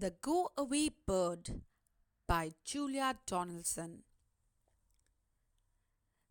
The 0.00 0.14
Go 0.20 0.52
Away 0.56 0.90
Bird 1.08 1.62
by 2.28 2.52
Julia 2.64 3.16
Donaldson. 3.26 4.04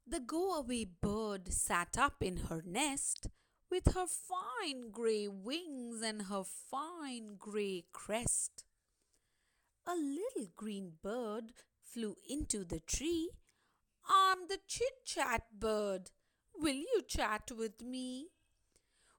The 0.08 0.22
go 0.22 0.54
away 0.54 0.86
bird 0.86 1.52
sat 1.52 1.98
up 1.98 2.24
in 2.24 2.38
her 2.48 2.64
nest 2.66 3.28
with 3.70 3.94
her 3.94 4.06
fine 4.08 4.92
grey 4.92 5.28
wings 5.28 6.02
and 6.02 6.22
her 6.28 6.44
fine 6.46 7.36
grey 7.38 7.84
crest. 7.92 8.64
A 9.86 9.96
little 9.96 10.50
green 10.56 10.94
bird 11.04 11.52
flew 11.84 12.16
into 12.30 12.64
the 12.64 12.80
tree. 12.80 13.32
I'm 14.10 14.48
the 14.48 14.60
chit 14.66 15.04
chat 15.06 15.44
bird. 15.60 16.12
Will 16.58 16.76
you 16.76 17.02
chat 17.06 17.52
with 17.52 17.82
me? 17.82 18.28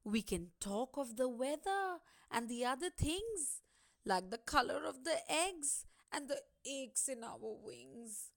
We 0.04 0.22
can 0.22 0.52
talk 0.58 0.96
of 0.96 1.16
the 1.16 1.28
weather 1.28 1.98
and 2.30 2.48
the 2.48 2.64
other 2.64 2.88
things 2.88 3.60
like 4.08 4.30
the 4.30 4.38
color 4.38 4.80
of 4.86 5.04
the 5.04 5.18
eggs 5.28 5.84
and 6.10 6.28
the 6.28 6.40
aches 6.66 7.08
in 7.08 7.22
our 7.22 7.36
wings. 7.40 8.30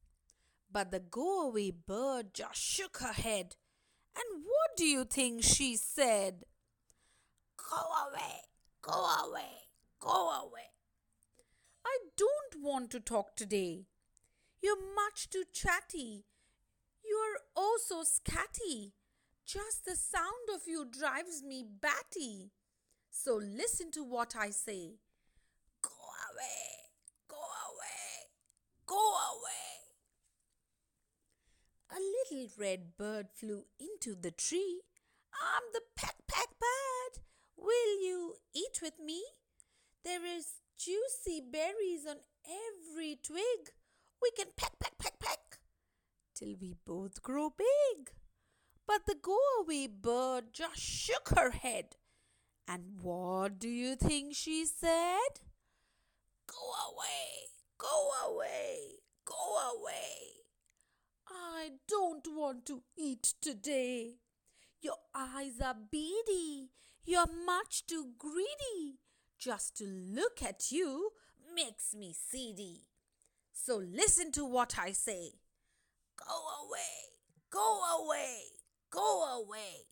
But 0.72 0.92
the 0.92 1.00
go 1.00 1.48
away 1.48 1.72
bird 1.72 2.34
just 2.34 2.62
shook 2.62 2.98
her 2.98 3.14
head. 3.14 3.56
And 4.16 4.44
what 4.44 4.76
do 4.76 4.86
you 4.86 5.06
think 5.06 5.44
she 5.44 5.78
said? 5.78 6.44
Go 7.58 7.78
away, 8.10 8.42
go 8.82 8.92
away, 8.92 9.70
go 10.00 10.32
away. 10.44 10.72
I 11.86 11.98
don't 12.18 12.62
want 12.62 12.92
to 12.92 13.00
talk 13.00 13.36
today. 13.36 13.86
You're 14.62 14.94
much 14.96 15.30
too 15.30 15.44
chatty. 15.54 16.26
You're 17.04 17.40
oh 17.56 17.80
so 17.84 18.04
scatty. 18.04 18.92
Just 19.46 19.86
the 19.86 19.96
sound 19.96 20.50
of 20.54 20.62
you 20.68 20.86
drives 20.86 21.44
me 21.44 21.64
batty. 21.64 22.52
So 23.10 23.36
listen 23.36 23.92
to 23.92 24.04
what 24.04 24.36
I 24.38 24.50
say. 24.50 25.00
Go 26.32 26.38
away, 26.38 26.72
go 27.28 27.36
away, 27.36 28.30
go 28.86 28.96
away. 29.36 29.72
A 31.92 32.00
little 32.00 32.48
red 32.58 32.96
bird 32.98 33.28
flew 33.34 33.66
into 33.80 34.16
the 34.16 34.32
tree. 34.32 34.82
I'm 35.34 35.64
the 35.74 35.82
peck 35.96 36.16
peck 36.28 36.48
bird. 36.60 37.24
Will 37.58 38.02
you 38.02 38.36
eat 38.54 38.80
with 38.82 38.94
me? 39.04 39.24
There 40.06 40.26
is 40.26 40.62
juicy 40.78 41.42
berries 41.42 42.06
on 42.10 42.18
every 42.46 43.18
twig. 43.22 43.74
We 44.22 44.32
can 44.32 44.48
peck 44.56 44.80
peck 44.80 44.98
peck 45.00 45.20
peck 45.20 45.60
till 46.34 46.56
we 46.62 46.76
both 46.86 47.22
grow 47.22 47.50
big. 47.50 48.12
But 48.88 49.06
the 49.06 49.16
go 49.22 49.38
away 49.60 49.88
bird 49.88 50.54
just 50.54 50.80
shook 50.80 51.30
her 51.36 51.52
head. 51.52 51.98
And 52.68 53.02
what 53.02 53.60
do 53.60 53.68
you 53.68 53.96
think 53.96 54.34
she 54.34 54.66
said? 54.66 55.51
Go 56.52 56.68
away, 56.92 57.48
go 57.78 58.10
away, 58.28 59.00
go 59.24 59.78
away. 59.78 60.42
I 61.30 61.70
don't 61.88 62.28
want 62.28 62.66
to 62.66 62.84
eat 62.98 63.36
today. 63.42 64.16
Your 64.82 64.98
eyes 65.16 65.62
are 65.64 65.78
beady. 65.92 66.72
You're 67.06 67.32
much 67.46 67.88
too 67.88 68.12
greedy. 68.18 69.00
Just 69.40 69.78
to 69.78 69.86
look 69.86 70.44
at 70.44 70.72
you 70.72 71.12
makes 71.56 71.96
me 71.96 72.14
seedy. 72.14 72.88
So 73.54 73.78
listen 73.78 74.32
to 74.34 74.44
what 74.44 74.78
I 74.78 74.92
say. 74.92 75.36
Go 76.18 76.36
away, 76.66 77.16
go 77.50 77.80
away, 78.00 78.42
go 78.90 79.42
away. 79.42 79.88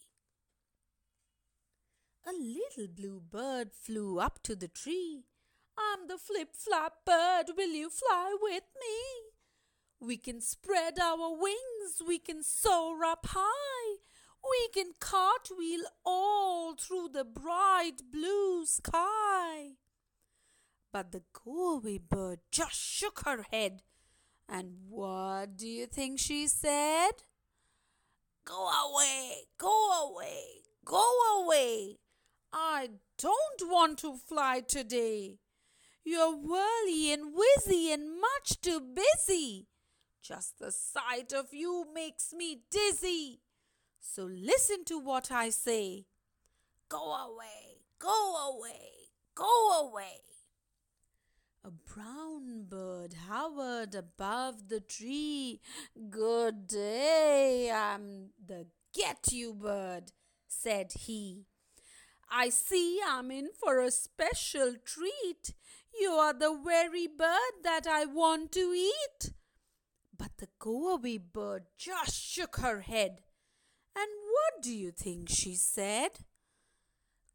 A 2.27 2.31
little 2.31 2.93
blue 2.93 3.21
bird 3.31 3.69
flew 3.73 4.19
up 4.19 4.43
to 4.43 4.55
the 4.55 4.67
tree. 4.67 5.23
I'm 5.79 6.07
the 6.07 6.17
flip 6.17 6.49
flap 6.53 6.93
bird, 7.05 7.55
will 7.55 7.71
you 7.71 7.89
fly 7.89 8.35
with 8.41 8.63
me? 8.79 9.29
We 9.99 10.17
can 10.17 10.41
spread 10.41 10.99
our 10.99 11.31
wings, 11.33 12.01
we 12.05 12.19
can 12.19 12.43
soar 12.43 13.03
up 13.03 13.27
high, 13.29 13.97
we 14.43 14.69
can 14.73 14.93
cartwheel 14.99 15.83
all 16.05 16.75
through 16.75 17.09
the 17.13 17.25
bright 17.25 18.01
blue 18.11 18.65
sky. 18.65 19.75
But 20.91 21.11
the 21.11 21.23
go 21.33 21.81
bird 22.09 22.39
just 22.51 22.79
shook 22.79 23.21
her 23.25 23.45
head. 23.51 23.83
And 24.47 24.77
what 24.89 25.57
do 25.57 25.67
you 25.67 25.85
think 25.85 26.19
she 26.19 26.47
said? 26.47 27.11
Go 28.45 28.67
away, 28.67 29.43
go 29.59 30.09
away, 30.09 30.63
go 30.83 31.05
away. 31.37 31.99
I 32.51 32.89
don't 33.19 33.61
want 33.61 33.99
to 33.99 34.17
fly 34.17 34.61
today. 34.61 35.37
You're 36.03 36.35
whirly 36.35 37.11
and 37.11 37.33
whizzy 37.33 37.93
and 37.93 38.19
much 38.19 38.61
too 38.61 38.79
busy. 38.79 39.67
Just 40.21 40.59
the 40.59 40.71
sight 40.71 41.33
of 41.33 41.53
you 41.53 41.85
makes 41.93 42.33
me 42.33 42.61
dizzy. 42.71 43.41
So 43.99 44.23
listen 44.23 44.85
to 44.85 44.99
what 44.99 45.31
I 45.31 45.49
say. 45.49 46.05
Go 46.87 47.13
away, 47.13 47.83
go 47.99 48.49
away, 48.49 49.11
go 49.35 49.87
away. 49.87 50.21
A 51.63 51.71
brown 51.71 52.65
bird 52.69 53.13
hovered 53.27 53.93
above 53.93 54.69
the 54.69 54.79
tree. 54.79 55.59
Good 56.09 56.67
day, 56.67 57.69
I'm 57.69 58.29
the 58.43 58.67
get 58.93 59.31
you 59.31 59.53
bird, 59.53 60.13
said 60.47 60.93
he. 60.93 61.45
I 62.31 62.49
see 62.49 62.99
I'm 63.05 63.29
in 63.31 63.49
for 63.59 63.81
a 63.81 63.91
special 63.91 64.75
treat. 64.85 65.53
You 65.97 66.11
are 66.11 66.33
the 66.33 66.59
very 66.63 67.07
bird 67.07 67.63
that 67.63 67.87
I 67.87 68.05
want 68.05 68.51
to 68.53 68.73
eat. 68.73 69.31
But 70.17 70.31
the 70.37 70.47
go 70.59 70.95
away 70.95 71.17
bird 71.17 71.63
just 71.77 72.21
shook 72.21 72.57
her 72.57 72.81
head. 72.81 73.21
And 73.95 74.09
what 74.31 74.61
do 74.61 74.71
you 74.71 74.91
think 74.91 75.29
she 75.29 75.55
said? 75.55 76.09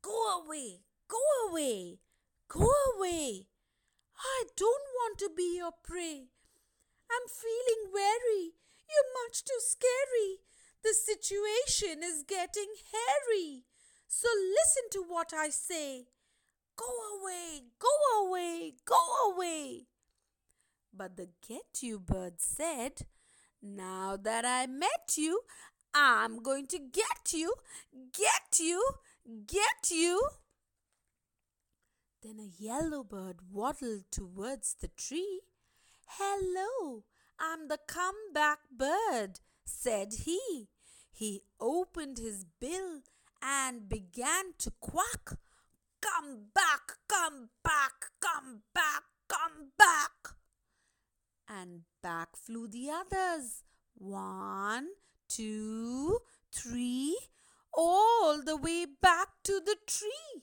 Go 0.03 0.43
away, 0.43 0.81
go 1.09 1.19
away, 1.49 2.01
go 2.49 2.71
away. 2.97 3.49
I 4.19 4.45
don't 4.57 4.87
want 4.97 5.19
to 5.19 5.31
be 5.35 5.57
your 5.57 5.73
prey. 5.83 6.29
I'm 7.11 7.29
feeling 7.29 7.93
weary. 7.93 8.53
You're 8.89 9.25
much 9.25 9.45
too 9.45 9.61
scary. 9.61 10.41
The 10.83 10.95
situation 10.95 12.03
is 12.03 12.25
getting 12.27 12.73
hairy. 12.93 13.65
So 14.07 14.29
listen 14.29 14.91
to 14.93 15.03
what 15.03 15.33
I 15.35 15.49
say. 15.49 16.09
Go 16.77 16.87
away, 17.19 17.63
go 17.79 18.27
away, 18.27 18.75
go 18.85 19.33
away. 19.33 19.87
But 20.93 21.17
the 21.17 21.29
Get 21.47 21.83
You 21.83 21.99
bird 21.99 22.35
said, 22.39 23.07
Now 23.63 24.17
that 24.17 24.45
I 24.45 24.67
met 24.67 25.17
you, 25.17 25.41
I'm 25.95 26.43
going 26.43 26.67
to 26.69 26.79
get 26.79 27.33
you, 27.33 27.55
get 28.13 28.59
you, 28.61 28.85
get 29.47 29.91
you. 29.91 30.29
Then 32.23 32.39
a 32.41 32.63
yellow 32.63 33.05
bird 33.05 33.37
waddled 33.53 34.05
towards 34.11 34.75
the 34.81 34.89
tree. 34.89 35.43
Hello, 36.07 37.05
I'm 37.39 37.69
the 37.69 37.79
comeback 37.87 38.59
bird, 38.71 39.41
said 39.65 40.13
he. 40.25 40.69
He 41.13 41.43
opened 41.61 42.19
his 42.19 42.45
bill 42.61 43.03
and 43.43 43.89
began 43.89 44.55
to 44.59 44.73
quack. 44.81 45.39
Come 46.05 46.49
back, 46.55 46.99
come 47.09 47.49
back, 47.65 48.11
come 48.21 48.61
back, 48.75 49.05
come 49.27 49.71
back. 49.79 50.37
And 51.49 51.85
back 52.03 52.37
flew 52.37 52.69
the 52.69 52.91
others. 52.91 53.65
One, 53.95 54.89
two, 55.31 56.19
three, 56.53 57.17
all 57.73 58.43
the 58.45 58.57
way 58.57 58.85
back 58.85 59.29
to 59.45 59.63
the 59.65 59.77
tree. 59.87 60.43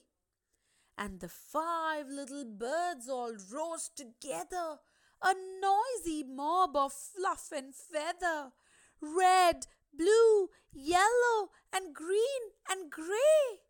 And 0.98 1.20
the 1.20 1.30
five 1.30 2.08
little 2.08 2.46
birds 2.46 3.08
all 3.08 3.36
rose 3.54 3.92
together, 3.96 4.80
a 5.22 5.34
noisy 5.62 6.24
mob 6.24 6.76
of 6.76 6.92
fluff 6.92 7.52
and 7.56 7.76
feather, 7.76 8.52
red, 9.00 9.68
blue, 9.94 10.50
yellow, 10.74 11.50
and 11.72 11.94
green 11.94 12.42
and 12.68 12.90
grey. 12.90 13.62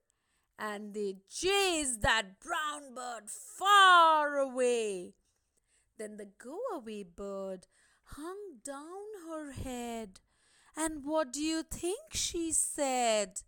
And 0.57 0.94
they 0.94 1.15
chased 1.30 2.01
that 2.01 2.39
brown 2.39 2.94
bird 2.94 3.30
far 3.30 4.38
away. 4.38 5.13
Then 5.98 6.18
the 6.18 6.27
go 6.38 6.57
away 6.74 7.03
bird 7.03 7.68
hung 8.03 8.59
down 8.63 9.27
her 9.27 9.51
head. 9.51 10.19
And 10.75 11.03
what 11.03 11.33
do 11.33 11.42
you 11.42 11.63
think 11.63 12.13
she 12.13 12.51
said? 12.51 13.42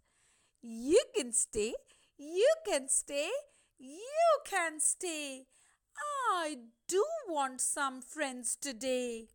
You 0.61 1.03
can 1.15 1.33
stay, 1.33 1.73
you 2.17 2.53
can 2.65 2.89
stay, 2.89 3.29
you 3.77 4.39
can 4.45 4.79
stay. 4.79 5.45
I 6.31 6.57
do 6.87 7.05
want 7.27 7.61
some 7.61 8.01
friends 8.01 8.57
today. 8.59 9.27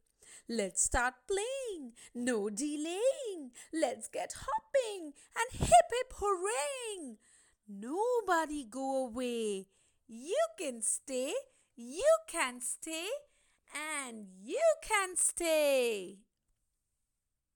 Let's 0.48 0.82
start 0.82 1.14
playing, 1.26 1.92
no 2.14 2.48
delaying. 2.48 3.50
Let's 3.72 4.08
get 4.08 4.34
hopping 4.38 5.12
and 5.36 5.60
hip 5.60 5.90
hip 5.90 6.12
hooray! 6.16 7.18
Nobody 7.68 8.64
go 8.64 9.04
away. 9.04 9.66
You 10.06 10.46
can 10.58 10.80
stay, 10.80 11.34
You 11.76 12.08
can 12.26 12.60
stay 12.60 13.06
and 13.72 14.26
you 14.42 14.62
can 14.82 15.14
stay. 15.16 16.27